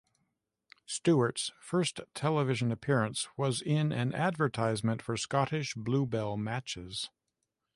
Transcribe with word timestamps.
Stewart's 0.87 1.51
first 1.59 1.99
television 2.15 2.71
appearance 2.71 3.27
was 3.37 3.61
in 3.61 3.91
an 3.91 4.15
advertisement 4.15 4.99
for 4.99 5.15
Scottish 5.15 5.75
"Bluebell" 5.75 6.37
matches. 6.37 7.11